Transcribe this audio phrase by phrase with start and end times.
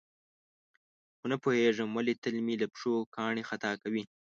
[1.17, 4.03] خو نه پوهېږم ولې تل مې له پښو کاڼي خطا کوي.